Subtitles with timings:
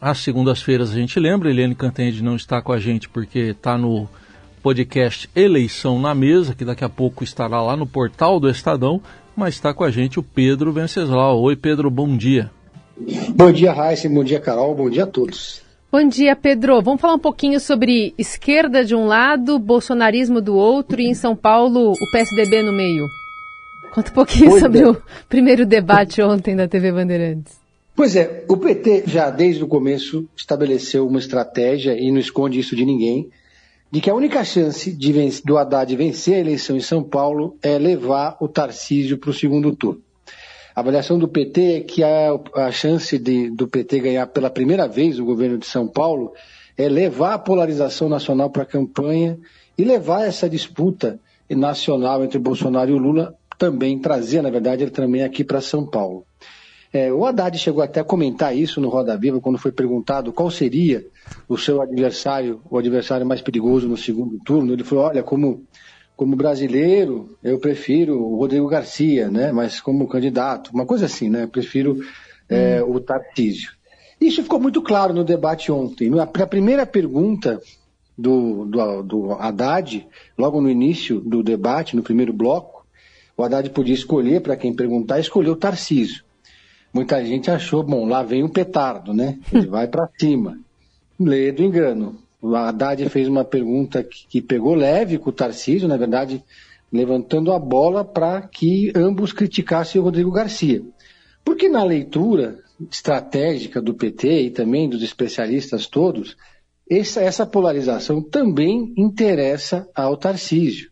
[0.00, 4.08] às segundas-feiras a gente lembra, Eliane Cantanhede não está com a gente porque está no
[4.62, 9.00] podcast Eleição na Mesa, que daqui a pouco estará lá no portal do Estadão,
[9.36, 11.40] mas está com a gente o Pedro Venceslau.
[11.42, 12.50] Oi, Pedro, bom dia.
[13.30, 15.62] Bom dia, Raíssa, bom dia, Carol, bom dia a todos.
[15.90, 16.82] Bom dia, Pedro.
[16.82, 21.34] Vamos falar um pouquinho sobre esquerda de um lado, bolsonarismo do outro e em São
[21.34, 23.06] Paulo o PSDB no meio.
[23.94, 24.88] Conta um pouquinho pois sobre é.
[24.88, 24.96] o
[25.28, 27.57] primeiro debate ontem da TV Bandeirantes.
[27.98, 32.76] Pois é, o PT já desde o começo estabeleceu uma estratégia e não esconde isso
[32.76, 33.28] de ninguém,
[33.90, 35.12] de que a única chance de
[35.44, 39.74] do Haddad vencer a eleição em São Paulo é levar o Tarcísio para o segundo
[39.74, 40.00] turno.
[40.76, 44.86] A avaliação do PT é que a, a chance de, do PT ganhar pela primeira
[44.86, 46.32] vez o governo de São Paulo
[46.76, 49.36] é levar a polarização nacional para a campanha
[49.76, 51.18] e levar essa disputa
[51.50, 56.24] nacional entre Bolsonaro e Lula também, trazer, na verdade, ele também aqui para São Paulo.
[56.92, 60.50] É, o Haddad chegou até a comentar isso no Roda Viva, quando foi perguntado qual
[60.50, 61.06] seria
[61.48, 64.72] o seu adversário, o adversário mais perigoso no segundo turno.
[64.72, 65.64] Ele falou: olha, como
[66.18, 69.52] como brasileiro, eu prefiro o Rodrigo Garcia, né?
[69.52, 71.44] Mas como candidato, uma coisa assim, né?
[71.44, 72.00] Eu prefiro
[72.48, 72.96] é, hum.
[72.96, 73.70] o Tarcísio.
[74.20, 76.10] Isso ficou muito claro no debate ontem.
[76.18, 77.60] A primeira pergunta
[78.18, 82.84] do, do, do Haddad, logo no início do debate, no primeiro bloco,
[83.36, 86.24] o Haddad podia escolher, para quem perguntar, escolher o Tarcísio.
[86.92, 89.38] Muita gente achou, bom, lá vem o petardo, né?
[89.52, 90.58] Ele vai para cima.
[91.18, 92.16] Lê do engano.
[92.40, 96.42] O Haddad fez uma pergunta que, que pegou leve com o Tarcísio, na verdade,
[96.92, 100.82] levantando a bola para que ambos criticassem o Rodrigo Garcia.
[101.44, 102.58] Porque na leitura
[102.90, 106.36] estratégica do PT e também dos especialistas todos,
[106.88, 110.90] essa, essa polarização também interessa ao Tarcísio.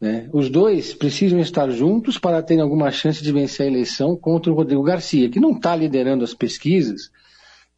[0.00, 0.28] Né?
[0.32, 4.54] Os dois precisam estar juntos para terem alguma chance de vencer a eleição contra o
[4.54, 7.10] Rodrigo Garcia, que não está liderando as pesquisas,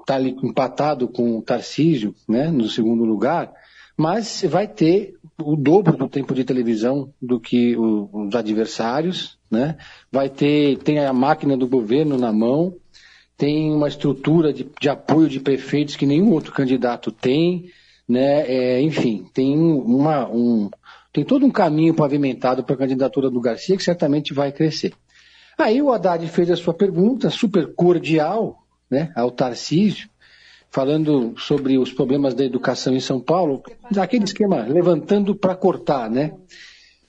[0.01, 3.53] está empatado com o Tarcísio, né, no segundo lugar,
[3.97, 9.77] mas vai ter o dobro do tempo de televisão do que o, os adversários, né?
[10.11, 12.75] Vai ter, tem a máquina do governo na mão,
[13.37, 17.71] tem uma estrutura de, de apoio de prefeitos que nenhum outro candidato tem,
[18.09, 18.47] né?
[18.47, 20.71] É, enfim, tem uma, um,
[21.13, 24.93] tem todo um caminho pavimentado para a candidatura do Garcia que certamente vai crescer.
[25.59, 30.09] Aí o Haddad fez a sua pergunta super cordial, né, ao Tarcísio,
[30.71, 33.63] falando sobre os problemas da educação em São Paulo,
[33.97, 36.33] aquele esquema levantando para cortar, né?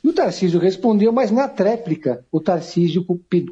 [0.03, 3.05] E o Tarcísio respondeu, mas na tréplica, o Tarcísio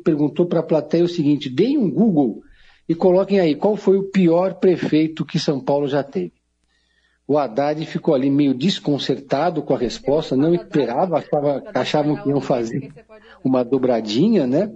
[0.04, 2.42] perguntou para a plateia o seguinte: deem um Google
[2.90, 6.34] e coloquem aí qual foi o pior prefeito que São Paulo já teve.
[7.32, 12.42] O Haddad ficou ali meio desconcertado com a resposta, não esperava, achava, achavam que iam
[12.42, 12.92] fazer
[13.42, 14.70] uma dobradinha, né?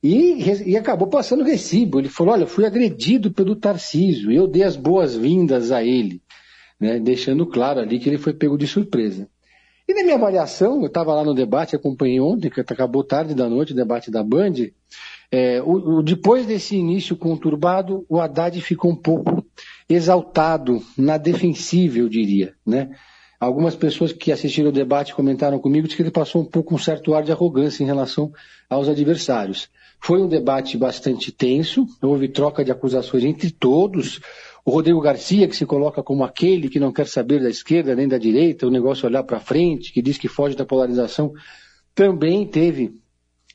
[0.00, 1.98] E, e, acabou passando recibo.
[1.98, 6.22] Ele falou: Olha, fui agredido pelo Tarcísio, eu dei as boas-vindas a ele,
[6.78, 9.28] né, deixando claro ali que ele foi pego de surpresa.
[9.88, 13.48] E na minha avaliação, eu estava lá no debate, acompanhei ontem, que acabou tarde da
[13.48, 14.52] noite, o debate da Band.
[15.28, 19.44] É, o, o, depois desse início conturbado, o Haddad ficou um pouco
[19.88, 22.54] exaltado, na defensiva, eu diria.
[22.64, 22.90] Né?
[23.38, 27.14] Algumas pessoas que assistiram o debate comentaram comigo que ele passou um pouco um certo
[27.14, 28.32] ar de arrogância em relação
[28.68, 29.68] aos adversários.
[30.00, 34.20] Foi um debate bastante tenso, houve troca de acusações entre todos.
[34.64, 38.08] O Rodrigo Garcia, que se coloca como aquele que não quer saber da esquerda nem
[38.08, 41.32] da direita, o negócio é olhar para frente, que diz que foge da polarização,
[41.94, 42.94] também teve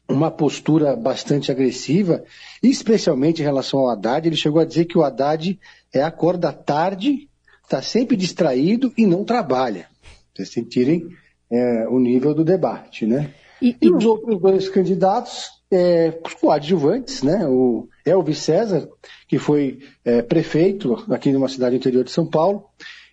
[0.07, 2.23] uma postura bastante agressiva,
[2.61, 4.27] especialmente em relação ao Haddad.
[4.27, 5.57] Ele chegou a dizer que o Haddad
[5.93, 7.29] é acorda tarde,
[7.63, 9.87] está sempre distraído e não trabalha.
[10.33, 11.07] Vocês sentirem
[11.49, 13.33] é, o nível do debate, né?
[13.61, 17.45] E, e, e os outros dois candidatos é, coadjuvantes, né?
[17.47, 18.87] O Elvis César,
[19.27, 22.65] que foi é, prefeito aqui numa cidade interior de São Paulo,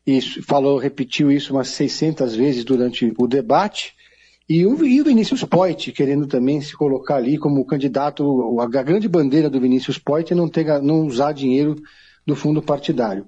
[0.06, 3.94] e falou, repetiu isso umas 600 vezes durante o debate,
[4.48, 9.06] e o, e o Vinícius Poit, querendo também se colocar ali como candidato, a grande
[9.06, 11.76] bandeira do Vinícius Poit é não, ter, não usar dinheiro
[12.28, 13.26] do fundo partidário.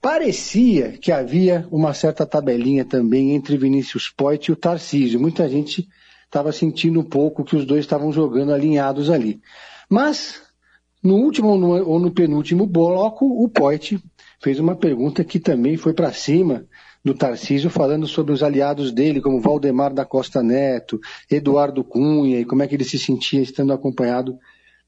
[0.00, 5.20] Parecia que havia uma certa tabelinha também entre Vinícius Poit e o Tarcísio.
[5.20, 5.86] Muita gente
[6.24, 9.42] estava sentindo um pouco que os dois estavam jogando alinhados ali.
[9.90, 10.40] Mas,
[11.02, 14.02] no último ou no penúltimo bloco, o Poit
[14.40, 16.64] fez uma pergunta que também foi para cima
[17.04, 20.98] do Tarcísio, falando sobre os aliados dele, como Valdemar da Costa Neto,
[21.30, 24.38] Eduardo Cunha, e como é que ele se sentia estando acompanhado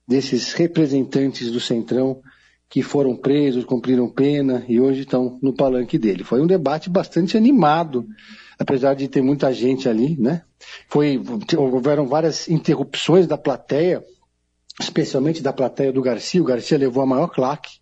[0.08, 2.22] desses representantes do Centrão
[2.70, 6.24] que foram presos, cumpriram pena e hoje estão no palanque dele.
[6.24, 8.06] Foi um debate bastante animado
[8.60, 10.42] apesar de ter muita gente ali, né?
[10.86, 11.18] Foi,
[11.56, 14.04] houveram várias interrupções da plateia,
[14.78, 16.42] especialmente da plateia do Garcia.
[16.42, 17.80] O Garcia levou a maior claque.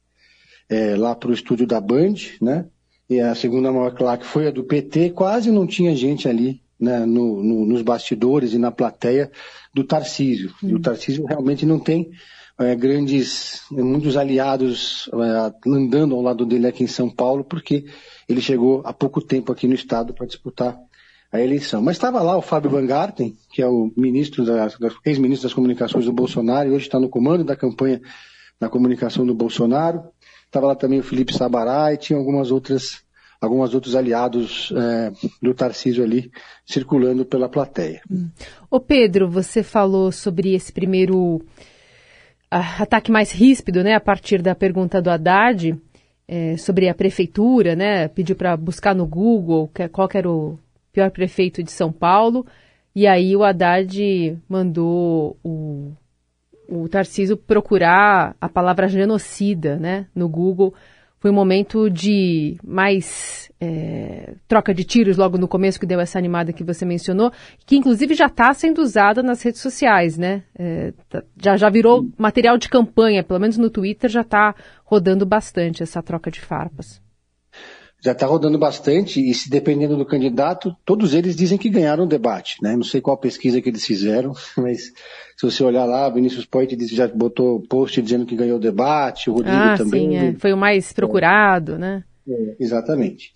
[0.70, 2.66] é, lá para o estúdio da Band, né?
[3.10, 7.06] E a segunda maior claque foi a do PT, quase não tinha gente ali né,
[7.06, 9.32] no, no, nos bastidores e na plateia
[9.72, 10.52] do Tarcísio.
[10.62, 10.68] Hum.
[10.68, 12.10] E o Tarcísio realmente não tem
[12.58, 17.84] é, grandes, muitos aliados é, andando ao lado dele aqui em São Paulo, porque
[18.28, 20.76] ele chegou há pouco tempo aqui no estado para disputar
[21.30, 21.80] a eleição.
[21.80, 24.68] Mas estava lá o Fábio Van Garten, que é o ministro da,
[25.04, 28.00] ex-ministro das comunicações do Bolsonaro, e hoje está no comando da campanha
[28.60, 30.02] da comunicação do Bolsonaro.
[30.46, 33.02] Estava lá também o Felipe Sabará e tinha algumas outras,
[33.40, 36.30] alguns outros aliados é, do Tarcísio ali
[36.66, 38.00] circulando pela plateia.
[38.10, 38.30] Hum.
[38.68, 41.44] Ô Pedro, você falou sobre esse primeiro
[42.50, 45.76] ataque mais ríspido, né, a partir da pergunta do Haddad
[46.26, 50.58] é, sobre a prefeitura, né, pediu para buscar no Google qual era o
[50.92, 52.46] pior prefeito de São Paulo,
[52.94, 55.92] e aí o Haddad mandou o,
[56.68, 60.74] o Tarciso procurar a palavra genocida, né, no Google,
[61.20, 66.18] foi um momento de mais é, troca de tiros logo no começo, que deu essa
[66.18, 67.32] animada que você mencionou,
[67.66, 70.44] que inclusive já está sendo usada nas redes sociais, né?
[70.56, 74.54] É, tá, já, já virou material de campanha, pelo menos no Twitter já está
[74.84, 77.00] rodando bastante essa troca de farpas
[78.00, 82.08] já está rodando bastante e se dependendo do candidato, todos eles dizem que ganharam o
[82.08, 82.76] debate, né?
[82.76, 84.92] Não sei qual pesquisa que eles fizeram, mas
[85.36, 89.34] se você olhar lá, Vinícius Poit já botou post dizendo que ganhou o debate, o
[89.34, 90.10] Rodrigo ah, também.
[90.10, 90.34] Sim, é.
[90.34, 91.78] Foi o mais procurado, é.
[91.78, 92.04] né?
[92.28, 93.32] É, exatamente.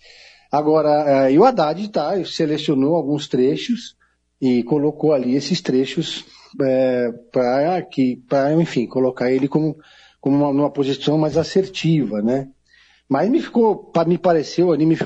[0.51, 3.95] Agora, uh, e o Haddad tá, selecionou alguns trechos
[4.39, 6.25] e colocou ali esses trechos
[6.61, 7.87] é, para
[8.29, 9.75] para enfim, colocar ele como,
[10.21, 12.49] como uma, numa posição mais assertiva, né?
[13.09, 14.97] Mas me ficou, me pareceu ali, me,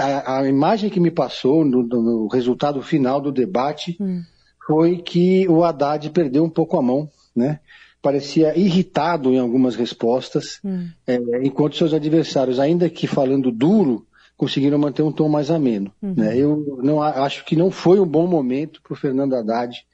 [0.00, 4.22] a, a, imagem que me passou no, no resultado final do debate hum.
[4.66, 7.60] foi que o Haddad perdeu um pouco a mão, né?
[8.00, 10.88] Parecia irritado em algumas respostas, hum.
[11.06, 14.04] é, enquanto seus adversários, ainda que falando duro,
[14.42, 15.92] conseguiram manter um tom mais ameno.
[16.02, 16.14] Uhum.
[16.16, 16.36] Né?
[16.36, 19.86] Eu não acho que não foi um bom momento para o Fernando Haddad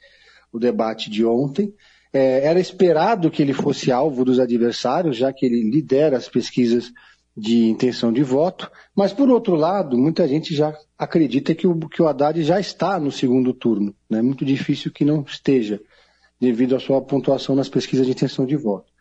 [0.51, 1.75] o debate de ontem.
[2.11, 6.91] É, era esperado que ele fosse alvo dos adversários, já que ele lidera as pesquisas
[7.39, 12.03] de intenção de voto, mas por outro lado, muita gente já acredita que o, que
[12.03, 13.95] o Haddad já está no segundo turno.
[14.11, 14.23] É né?
[14.23, 15.81] muito difícil que não esteja,
[16.41, 18.93] devido à sua pontuação nas pesquisas de intenção de voto.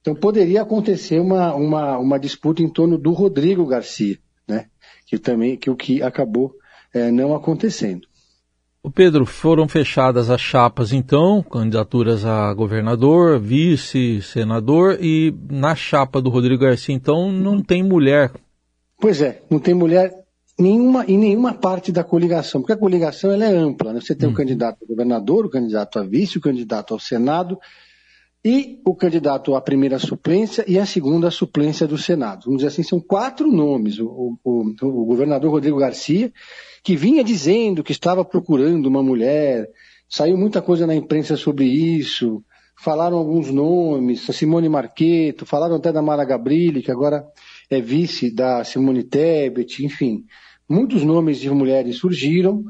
[0.00, 4.66] Então poderia acontecer uma, uma, uma disputa em torno do Rodrigo Garcia, né?
[5.06, 6.54] que também que o que acabou
[6.92, 8.06] é, não acontecendo.
[8.86, 16.22] O Pedro, foram fechadas as chapas então, candidaturas a governador, vice, senador e na chapa
[16.22, 18.30] do Rodrigo Garcia então não tem mulher.
[19.00, 20.14] Pois é, não tem mulher
[20.56, 24.00] nenhuma em nenhuma parte da coligação, porque a coligação ela é ampla, né?
[24.00, 24.30] Você tem hum.
[24.30, 24.36] o uhum.
[24.36, 27.58] candidato a governador, o candidato a vice, o candidato ao Senado
[28.44, 32.44] e o candidato à primeira suplência e a segunda suplência do Senado.
[32.44, 33.98] Vamos dizer assim, são quatro nomes.
[33.98, 36.32] O, o, o governador Rodrigo Garcia,
[36.86, 39.68] que vinha dizendo que estava procurando uma mulher,
[40.08, 42.44] saiu muita coisa na imprensa sobre isso,
[42.78, 47.26] falaram alguns nomes, a Simone Marqueto, falaram até da Mara Gabrilli, que agora
[47.68, 50.26] é vice da Simone Tebet, enfim.
[50.68, 52.62] Muitos nomes de mulheres surgiram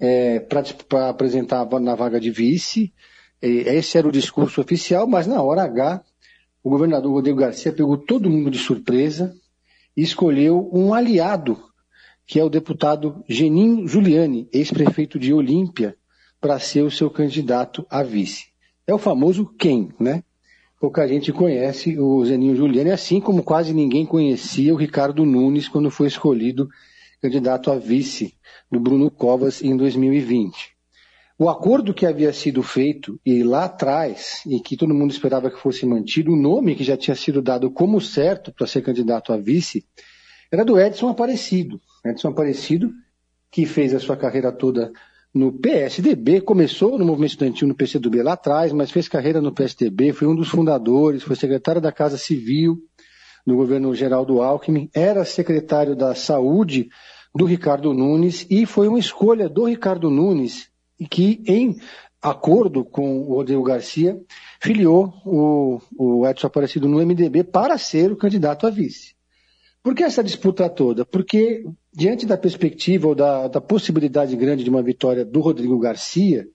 [0.00, 2.92] é, para apresentar na vaga de vice.
[3.40, 6.02] Esse era o discurso oficial, mas na hora H,
[6.60, 9.32] o governador Rodrigo Garcia pegou todo mundo de surpresa
[9.96, 11.72] e escolheu um aliado
[12.26, 15.96] que é o deputado Geninho Giuliani, ex-prefeito de Olímpia,
[16.40, 18.46] para ser o seu candidato a vice.
[18.86, 20.22] É o famoso quem, né?
[20.80, 25.90] Pouca gente conhece o Zeninho Giuliani, assim como quase ninguém conhecia o Ricardo Nunes quando
[25.90, 26.68] foi escolhido
[27.22, 28.34] candidato a vice
[28.70, 30.74] do Bruno Covas em 2020.
[31.38, 35.58] O acordo que havia sido feito e lá atrás, e que todo mundo esperava que
[35.58, 39.36] fosse mantido, o nome que já tinha sido dado como certo para ser candidato a
[39.36, 39.84] vice,
[40.52, 41.80] era do Edson Aparecido.
[42.04, 42.92] Edson Aparecido,
[43.50, 44.92] que fez a sua carreira toda
[45.32, 50.12] no PSDB, começou no movimento estudantil no PCdoB lá atrás, mas fez carreira no PSDB,
[50.12, 52.78] foi um dos fundadores, foi secretário da Casa Civil
[53.44, 56.88] no governo Geraldo Alckmin, era secretário da Saúde
[57.34, 60.70] do Ricardo Nunes e foi uma escolha do Ricardo Nunes
[61.10, 61.76] que, em
[62.22, 64.18] acordo com o Rodrigo Garcia,
[64.62, 69.14] filiou o, o Edson Aparecido no MDB para ser o candidato a vice.
[69.82, 71.04] Por que essa disputa toda?
[71.04, 76.46] Porque, diante da perspectiva ou da, da possibilidade grande de uma vitória do Rodrigo Garcia,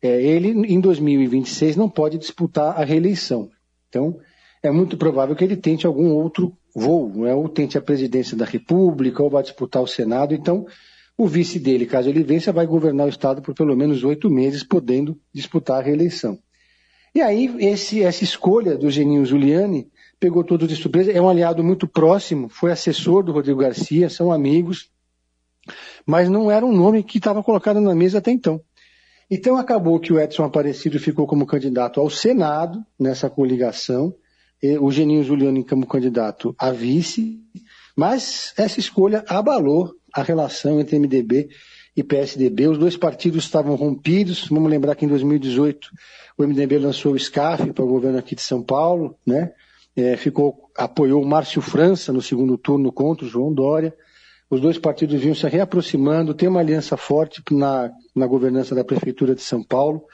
[0.00, 3.50] é, ele, em 2026, não pode disputar a reeleição.
[3.88, 4.18] Então,
[4.62, 7.34] é muito provável que ele tente algum outro voo, né?
[7.34, 10.32] ou tente a presidência da República, ou vai disputar o Senado.
[10.32, 10.66] Então,
[11.16, 14.62] o vice dele, caso ele vença, vai governar o Estado por pelo menos oito meses,
[14.62, 16.38] podendo disputar a reeleição.
[17.12, 21.12] E aí, esse, essa escolha do Geninho Giuliani pegou todos de surpresa.
[21.12, 24.90] É um aliado muito próximo, foi assessor do Rodrigo Garcia, são amigos,
[26.06, 28.60] mas não era um nome que estava colocado na mesa até então.
[29.30, 34.14] Então acabou que o Edson Aparecido ficou como candidato ao Senado nessa coligação,
[34.80, 37.38] o Geninho Juliano como candidato a vice,
[37.94, 41.48] mas essa escolha abalou a relação entre MDB
[41.96, 42.68] e PSDB.
[42.68, 44.48] Os dois partidos estavam rompidos.
[44.48, 45.90] Vamos lembrar que em 2018
[46.36, 49.52] o MDB lançou o SCAF para o governo aqui de São Paulo, né?
[50.00, 53.92] É, ficou, apoiou o Márcio França no segundo turno contra o João Dória.
[54.48, 59.34] Os dois partidos vinham se reaproximando, tem uma aliança forte na, na governança da Prefeitura
[59.34, 60.04] de São Paulo.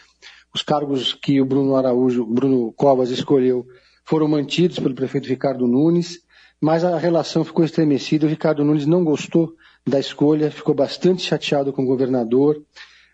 [0.54, 3.66] Os cargos que o Bruno Araújo, Bruno Covas escolheu
[4.06, 6.20] foram mantidos pelo prefeito Ricardo Nunes,
[6.58, 8.24] mas a relação ficou estremecida.
[8.24, 9.52] O Ricardo Nunes não gostou
[9.86, 12.56] da escolha, ficou bastante chateado com o governador.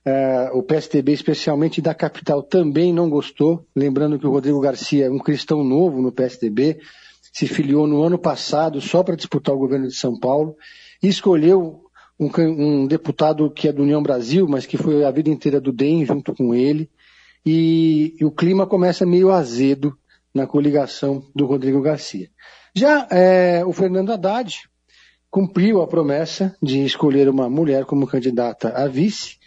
[0.07, 3.67] Uh, o PSDB, especialmente da capital, também não gostou.
[3.77, 6.81] Lembrando que o Rodrigo Garcia é um cristão novo no PSDB,
[7.33, 10.57] se filiou no ano passado só para disputar o governo de São Paulo
[11.03, 11.85] e escolheu
[12.19, 15.73] um, um, deputado que é do União Brasil, mas que foi a vida inteira do
[15.73, 16.91] DEM junto com ele.
[17.45, 19.97] E, e o clima começa meio azedo
[20.35, 22.29] na coligação do Rodrigo Garcia.
[22.75, 24.71] Já é, o Fernando Haddad,
[25.31, 29.39] cumpriu a promessa de escolher uma mulher como candidata a vice,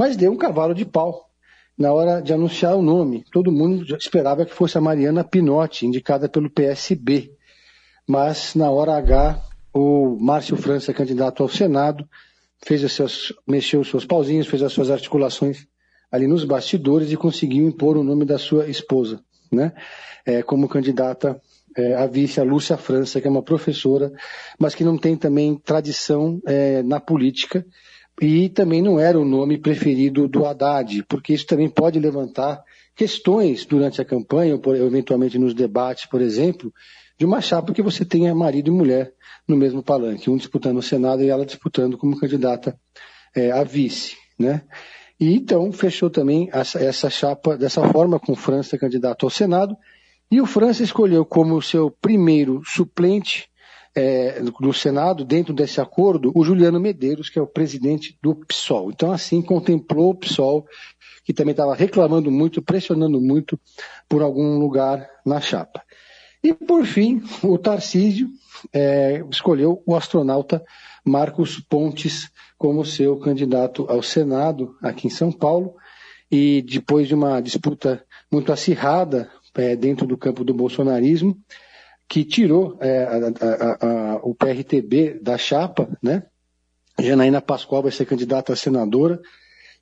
[0.00, 1.28] mas deu um cavalo de pau
[1.76, 3.22] na hora de anunciar o nome.
[3.30, 7.30] Todo mundo esperava que fosse a Mariana Pinotti, indicada pelo PSB.
[8.08, 9.38] Mas na hora H,
[9.74, 12.08] o Márcio França, candidato ao Senado,
[12.64, 15.66] fez os seus, mexeu os seus pauzinhos, fez as suas articulações
[16.10, 19.74] ali nos bastidores e conseguiu impor o nome da sua esposa, né?
[20.24, 21.38] É, como candidata
[21.76, 24.10] é, a vice, a Lúcia França, que é uma professora,
[24.58, 27.66] mas que não tem também tradição é, na política
[28.20, 32.62] e também não era o nome preferido do Haddad, porque isso também pode levantar
[32.94, 36.72] questões durante a campanha, ou eventualmente nos debates, por exemplo,
[37.18, 39.12] de uma chapa que você tenha marido e mulher
[39.48, 42.78] no mesmo palanque, um disputando o Senado e ela disputando como candidata
[43.34, 44.62] é, a vice, né?
[45.18, 49.76] E então fechou também essa, essa chapa dessa forma, com França candidato ao Senado,
[50.30, 53.48] e o França escolheu como seu primeiro suplente
[53.94, 58.90] é, do Senado, dentro desse acordo, o Juliano Medeiros, que é o presidente do PSOL.
[58.90, 60.66] Então, assim, contemplou o PSOL,
[61.24, 63.58] que também estava reclamando muito, pressionando muito
[64.08, 65.82] por algum lugar na chapa.
[66.42, 68.28] E, por fim, o Tarcísio
[68.72, 70.62] é, escolheu o astronauta
[71.04, 75.74] Marcos Pontes como seu candidato ao Senado aqui em São Paulo.
[76.30, 81.36] E depois de uma disputa muito acirrada é, dentro do campo do bolsonarismo,
[82.10, 86.24] que tirou é, a, a, a, o PRTB da chapa, né?
[86.98, 89.20] Janaína Pascoal vai ser candidata a senadora,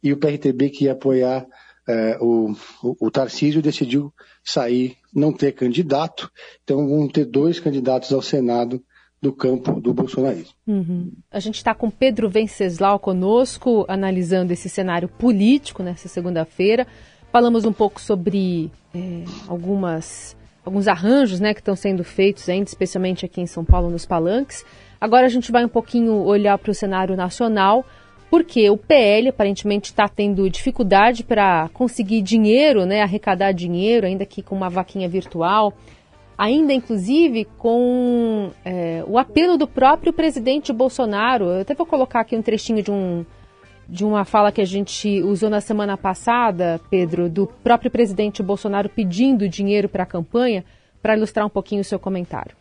[0.02, 1.47] e o PRTB que ia apoiar
[1.88, 4.12] é, o, o, o Tarcísio decidiu
[4.44, 6.30] sair, não ter candidato,
[6.62, 8.85] então vão ter dois candidatos ao Senado
[9.23, 10.52] do campo do bolsonarismo.
[10.66, 11.11] Uhum.
[11.30, 16.87] A gente está com Pedro Venceslau conosco, analisando esse cenário político nessa segunda-feira.
[17.32, 20.37] Falamos um pouco sobre é, algumas,
[20.68, 24.64] alguns arranjos né, que estão sendo feitos, ainda, especialmente aqui em São Paulo, nos palanques.
[25.00, 27.84] Agora a gente vai um pouquinho olhar para o cenário nacional,
[28.30, 34.42] porque o PL aparentemente está tendo dificuldade para conseguir dinheiro, né, arrecadar dinheiro, ainda que
[34.42, 35.72] com uma vaquinha virtual,
[36.37, 41.46] ainda inclusive com é, o apelo do próprio presidente Bolsonaro.
[41.46, 43.25] Eu até vou colocar aqui um trechinho de um
[43.88, 48.88] de uma fala que a gente usou na semana passada, Pedro, do próprio presidente Bolsonaro
[48.88, 50.64] pedindo dinheiro para a campanha,
[51.00, 52.54] para ilustrar um pouquinho o seu comentário.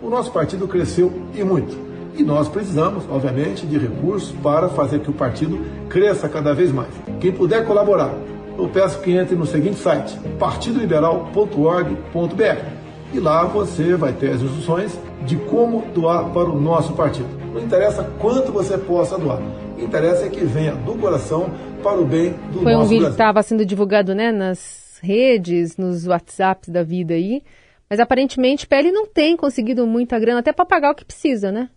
[0.00, 1.76] O nosso partido cresceu e muito.
[2.16, 6.94] E nós precisamos, obviamente, de recursos para fazer que o partido cresça cada vez mais.
[7.20, 8.14] Quem puder colaborar,
[8.56, 12.84] eu peço que entre no seguinte site, partidoliberal.org.br.
[13.12, 17.43] E lá você vai ter as instruções de como doar para o nosso partido.
[17.54, 19.40] Não interessa quanto você possa doar
[19.78, 21.50] interessa é que venha do coração
[21.82, 25.76] para o bem do Foi nosso um vídeo que estava sendo divulgado né, nas redes,
[25.76, 27.42] nos WhatsApps da vida aí.
[27.88, 31.68] Mas aparentemente PL não tem conseguido muita grana, até para pagar o que precisa, né?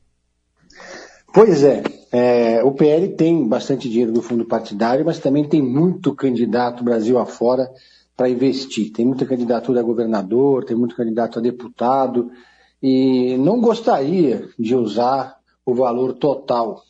[1.34, 6.16] Pois é, é, o PL tem bastante dinheiro do fundo partidário, mas também tem muito
[6.16, 7.70] candidato Brasil afora
[8.16, 8.92] para investir.
[8.92, 12.32] Tem muita candidatura a governador, tem muito candidato a deputado,
[12.82, 15.37] e não gostaria de usar
[15.68, 16.82] o valor total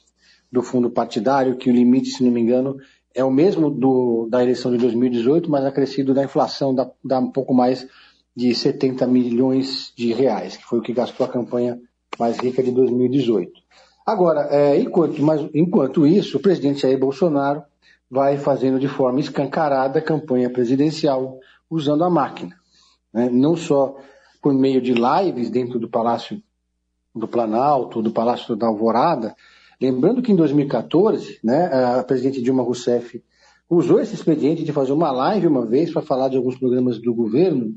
[0.51, 2.77] do fundo partidário, que o limite, se não me engano,
[3.13, 7.31] é o mesmo do, da eleição de 2018, mas acrescido da inflação, dá, dá um
[7.31, 7.87] pouco mais
[8.35, 11.79] de 70 milhões de reais, que foi o que gastou a campanha
[12.19, 13.51] mais rica de 2018.
[14.05, 17.63] Agora, é, enquanto, mas, enquanto isso, o presidente Jair Bolsonaro
[18.09, 22.55] vai fazendo de forma escancarada a campanha presidencial usando a máquina.
[23.11, 23.27] Né?
[23.27, 23.97] Não só
[24.39, 26.39] por meio de lives dentro do Palácio
[27.17, 29.35] do Planalto, do Palácio da Alvorada.
[29.79, 33.21] Lembrando que em 2014, né, a presidente Dilma Rousseff
[33.69, 37.13] usou esse expediente de fazer uma live uma vez para falar de alguns programas do
[37.13, 37.75] governo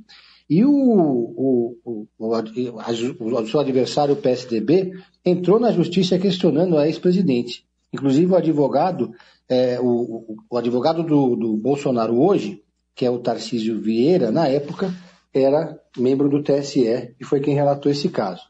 [0.51, 4.93] e o, o, o, o, seu adversário, o PSDB,
[5.25, 7.65] entrou na justiça questionando a ex-presidente.
[7.93, 9.13] Inclusive o advogado,
[9.49, 12.63] é, o, o, advogado do, do Bolsonaro hoje,
[12.97, 14.93] que é o Tarcísio Vieira, na época,
[15.33, 18.43] era membro do TSE e foi quem relatou esse caso.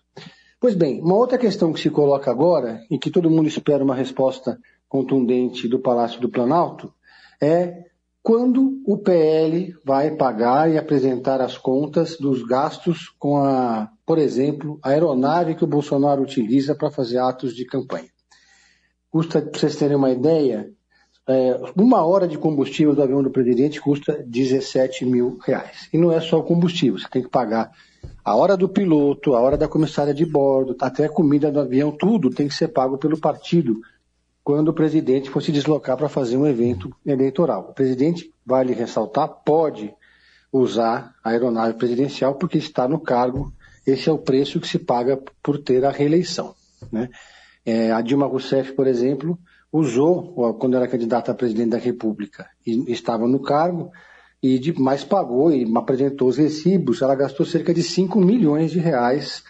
[0.61, 3.95] Pois bem, uma outra questão que se coloca agora, e que todo mundo espera uma
[3.95, 6.93] resposta contundente do Palácio do Planalto,
[7.41, 7.87] é
[8.23, 14.79] quando o PL vai pagar e apresentar as contas dos gastos com a, por exemplo,
[14.83, 18.11] a aeronave que o Bolsonaro utiliza para fazer atos de campanha.
[19.11, 20.71] Custa, para vocês terem uma ideia,
[21.27, 25.89] é, uma hora de combustível do avião do presidente custa 17 mil reais.
[25.91, 27.73] E não é só o combustível, você tem que pagar
[28.25, 31.91] a hora do piloto, a hora da comissária de bordo, até a comida do avião,
[31.91, 33.81] tudo tem que ser pago pelo partido
[34.43, 37.69] quando o presidente for se deslocar para fazer um evento eleitoral.
[37.71, 39.93] O presidente, vale ressaltar, pode
[40.53, 43.53] usar a aeronave presidencial porque está no cargo.
[43.87, 46.55] Esse é o preço que se paga por ter a reeleição.
[46.91, 47.09] Né?
[47.65, 49.39] É, a Dilma Rousseff, por exemplo,
[49.73, 53.91] usou, quando era candidata a presidente da República, e estava no cargo,
[54.43, 58.79] e de, mais pagou e apresentou os recibos, ela gastou cerca de 5 milhões de
[58.79, 59.43] reais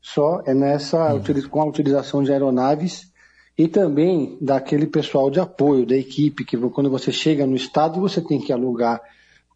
[0.00, 1.48] só é nessa, uhum.
[1.50, 3.12] com a utilização de aeronaves
[3.56, 8.20] e também daquele pessoal de apoio, da equipe, que quando você chega no estado você
[8.20, 9.00] tem que alugar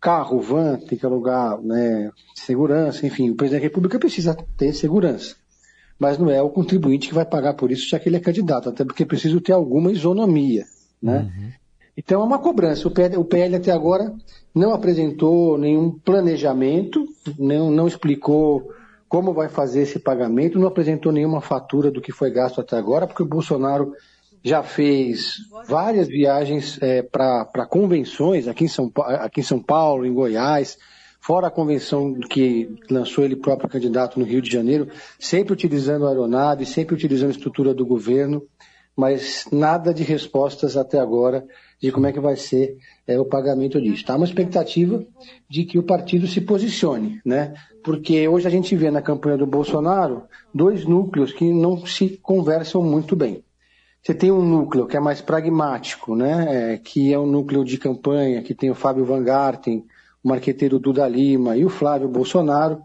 [0.01, 5.37] carro, van, tem que alugar né, segurança, enfim, o presidente da República precisa ter segurança.
[5.97, 8.69] Mas não é o contribuinte que vai pagar por isso, já que ele é candidato,
[8.69, 10.65] até porque precisa ter alguma isonomia.
[11.01, 11.19] Né?
[11.19, 11.51] Uhum.
[11.97, 12.89] Então é uma cobrança.
[12.89, 14.15] O PL, o PL, até agora
[14.55, 17.07] não apresentou nenhum planejamento,
[17.39, 18.71] não, não explicou
[19.09, 23.07] como vai fazer esse pagamento, não apresentou nenhuma fatura do que foi gasto até agora,
[23.07, 23.93] porque o Bolsonaro
[24.43, 25.37] já fez
[25.69, 30.79] várias viagens é, para convenções aqui em, São, aqui em São Paulo, em Goiás,
[31.21, 34.89] fora a convenção que lançou ele próprio candidato no Rio de Janeiro,
[35.21, 38.43] sempre utilizando a aeronave, sempre utilizando a estrutura do governo,
[38.97, 41.45] mas nada de respostas até agora
[41.81, 42.77] de como é que vai ser
[43.07, 44.05] é, o pagamento disso.
[44.05, 44.17] Há tá?
[44.17, 45.05] uma expectativa
[45.49, 47.55] de que o partido se posicione, né?
[47.83, 50.23] Porque hoje a gente vê na campanha do Bolsonaro
[50.55, 53.43] dois núcleos que não se conversam muito bem.
[54.03, 56.75] Você tem um núcleo que é mais pragmático, né?
[56.75, 59.85] É, que é um núcleo de campanha, que tem o Fábio Van Garten,
[60.23, 62.83] o marqueteiro Duda Lima e o Flávio Bolsonaro,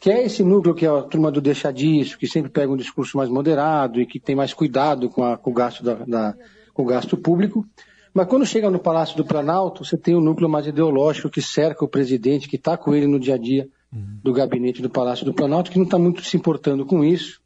[0.00, 2.76] que é esse núcleo que é a turma do deixa disso, que sempre pega um
[2.76, 6.34] discurso mais moderado e que tem mais cuidado com, a, com o gasto da, da,
[6.72, 7.66] com o gasto público.
[8.14, 11.84] Mas quando chega no Palácio do Planalto, você tem um núcleo mais ideológico que cerca
[11.84, 14.18] o presidente, que está com ele no dia a dia uhum.
[14.22, 17.38] do gabinete do Palácio do Planalto, que não está muito se importando com isso.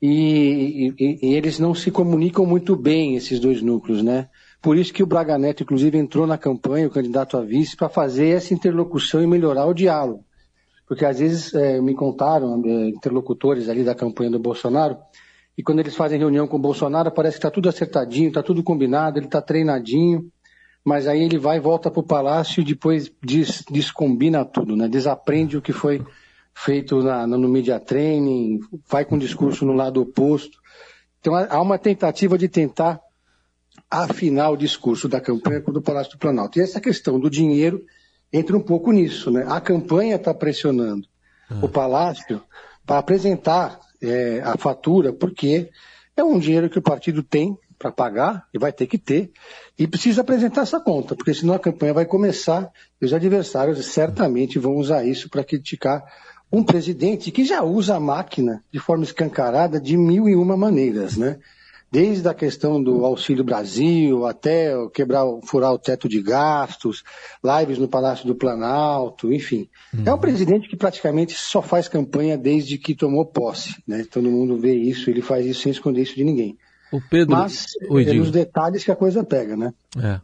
[0.00, 4.28] E, e, e, eles não se comunicam muito bem, esses dois núcleos, né?
[4.60, 7.88] Por isso que o Braga Neto, inclusive, entrou na campanha, o candidato a vice, para
[7.88, 10.22] fazer essa interlocução e melhorar o diálogo.
[10.86, 14.96] Porque às vezes é, me contaram é, interlocutores ali da campanha do Bolsonaro
[15.56, 18.62] e quando eles fazem reunião com o Bolsonaro, parece que está tudo acertadinho, está tudo
[18.62, 20.28] combinado, ele está treinadinho,
[20.84, 24.88] mas aí ele vai, volta para o palácio e depois des, descombina tudo, né?
[24.88, 26.04] desaprende o que foi
[26.52, 30.58] feito na, no media training, vai com o discurso no lado oposto.
[31.20, 33.00] Então há uma tentativa de tentar
[33.90, 36.58] afinar o discurso da campanha do Palácio do Planalto.
[36.58, 37.82] E essa questão do dinheiro
[38.34, 39.30] entra um pouco nisso.
[39.30, 39.46] Né?
[39.48, 41.06] A campanha está pressionando
[41.48, 41.58] ah.
[41.62, 42.42] o Palácio
[42.84, 45.70] para apresentar é, a fatura, porque
[46.16, 49.30] é um dinheiro que o partido tem para pagar, e vai ter que ter,
[49.78, 52.70] e precisa apresentar essa conta, porque senão a campanha vai começar
[53.00, 56.02] e os adversários certamente vão usar isso para criticar
[56.50, 61.16] um presidente que já usa a máquina de forma escancarada de mil e uma maneiras,
[61.16, 61.38] né?
[61.94, 67.04] Desde a questão do Auxílio Brasil até quebrar, furar o teto de gastos,
[67.40, 69.68] lives no Palácio do Planalto, enfim.
[69.96, 70.02] Uhum.
[70.04, 73.80] É um presidente que praticamente só faz campanha desde que tomou posse.
[73.86, 74.04] Né?
[74.10, 76.58] Todo mundo vê isso, ele faz isso sem esconder isso de ninguém.
[76.90, 77.36] O Pedro...
[77.36, 79.72] Mas Oi, é nos detalhes que a coisa pega, né?
[79.96, 80.20] É.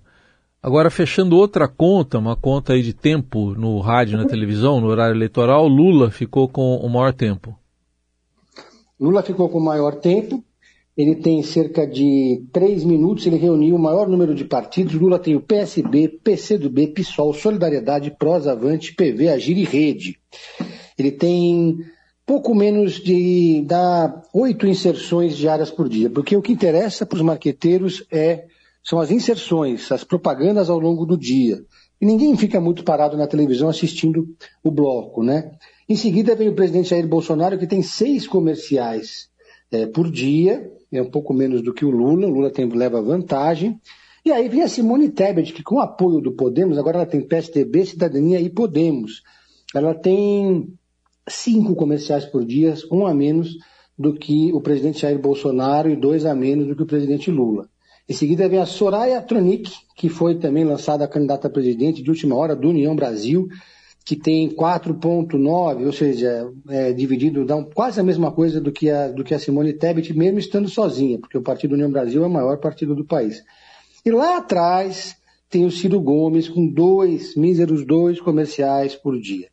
[0.60, 5.14] Agora, fechando outra conta, uma conta aí de tempo no rádio, na televisão, no horário
[5.14, 7.56] eleitoral, Lula ficou com o maior tempo.
[8.98, 10.44] Lula ficou com o maior tempo,
[10.96, 14.94] ele tem cerca de três minutos, ele reuniu o maior número de partidos.
[14.94, 20.18] Lula tem o PSB, PCdoB, PSOL, Solidariedade, Prosa Avante, PV, Agir e Rede.
[20.98, 21.78] Ele tem
[22.26, 27.22] pouco menos de dá oito inserções diárias por dia, porque o que interessa para os
[27.22, 28.44] marqueteiros é
[28.84, 31.64] são as inserções, as propagandas ao longo do dia.
[32.00, 34.26] E ninguém fica muito parado na televisão assistindo
[34.64, 35.52] o bloco, né?
[35.88, 39.28] Em seguida vem o presidente Jair Bolsonaro, que tem seis comerciais
[39.70, 43.00] é, por dia, é um pouco menos do que o Lula, o Lula tem, leva
[43.00, 43.80] vantagem.
[44.24, 47.20] E aí vem a Simone Tebet, que com o apoio do Podemos, agora ela tem
[47.20, 49.22] PSDB, Cidadania e Podemos.
[49.74, 50.72] Ela tem
[51.28, 53.56] cinco comerciais por dia, um a menos
[53.98, 57.68] do que o presidente Jair Bolsonaro e dois a menos do que o presidente Lula.
[58.08, 62.34] Em seguida vem a Soraya Tronic, que foi também lançada candidata a presidente de última
[62.34, 63.46] hora do União Brasil,
[64.10, 69.06] que tem 4,9, ou seja, é, dividido, dá quase a mesma coisa do que, a,
[69.06, 72.30] do que a Simone Tebet, mesmo estando sozinha, porque o Partido União Brasil é o
[72.30, 73.40] maior partido do país.
[74.04, 75.16] E lá atrás
[75.48, 79.46] tem o Ciro Gomes com dois, míseros dois comerciais por dia.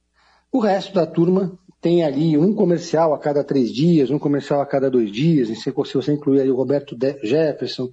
[0.51, 4.65] O resto da turma tem ali um comercial a cada três dias, um comercial a
[4.65, 7.89] cada dois dias, se você incluir aí o Roberto Jefferson,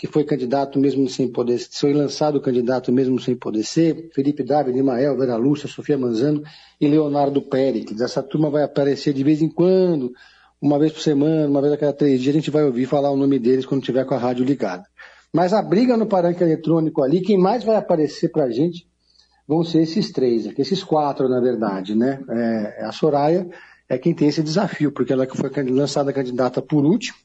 [0.00, 4.78] que foi candidato mesmo sem poder, foi lançado candidato mesmo sem poder ser, Felipe David,
[4.78, 6.42] Imael, Vera Lúcia, Sofia Manzano
[6.80, 8.00] e Leonardo Péricles.
[8.00, 10.10] Essa turma vai aparecer de vez em quando,
[10.58, 13.10] uma vez por semana, uma vez a cada três dias, a gente vai ouvir falar
[13.10, 14.84] o nome deles quando tiver com a rádio ligada.
[15.30, 18.86] Mas a briga no paranque eletrônico ali, quem mais vai aparecer para a gente
[19.46, 22.24] vão ser esses três, esses quatro, na verdade, né?
[22.30, 23.46] É, a Soraya
[23.86, 27.18] é quem tem esse desafio, porque ela que foi lançada candidata por último,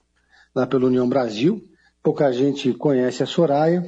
[0.53, 1.63] lá pela União Brasil,
[2.05, 3.83] pouca gente conhece a Soraya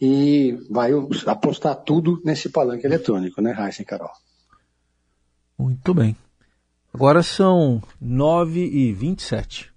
[0.00, 0.90] e vai
[1.26, 4.10] apostar tudo nesse palanque eletrônico, né, Raíssa e Carol?
[5.56, 6.16] Muito bem.
[6.92, 9.69] Agora são 9 e 27